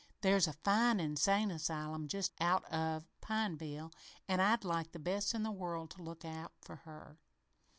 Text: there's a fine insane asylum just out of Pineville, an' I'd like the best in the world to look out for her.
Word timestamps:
there's 0.21 0.47
a 0.47 0.53
fine 0.53 0.99
insane 0.99 1.51
asylum 1.51 2.07
just 2.07 2.33
out 2.41 2.65
of 2.73 3.05
Pineville, 3.21 3.91
an' 4.27 4.39
I'd 4.39 4.63
like 4.65 4.93
the 4.93 4.97
best 4.97 5.35
in 5.35 5.43
the 5.43 5.51
world 5.51 5.91
to 5.91 6.01
look 6.01 6.25
out 6.25 6.53
for 6.59 6.77
her. 6.77 7.19